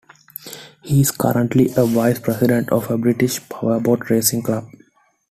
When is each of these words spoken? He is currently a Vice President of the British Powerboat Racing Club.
He 0.81 1.01
is 1.01 1.11
currently 1.11 1.69
a 1.77 1.85
Vice 1.85 2.17
President 2.17 2.71
of 2.71 2.87
the 2.87 2.97
British 2.97 3.39
Powerboat 3.49 4.09
Racing 4.09 4.41
Club. 4.41 4.65